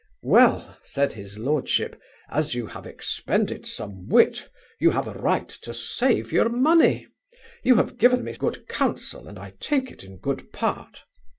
[0.23, 2.01] 'Well (said his Lordship)
[2.31, 7.05] as you have expended some wit, you have a right to save your money.
[7.61, 11.03] You have given me good counsel, and I take it in good part.